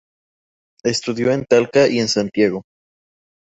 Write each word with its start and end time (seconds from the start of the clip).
Estudió 0.83 1.31
en 1.31 1.45
Talca 1.45 1.87
y 1.87 1.99
en 1.99 2.07
Santiago. 2.07 2.63